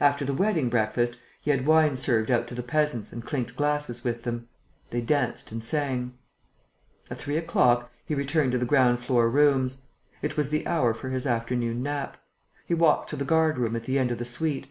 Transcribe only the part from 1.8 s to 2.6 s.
served out to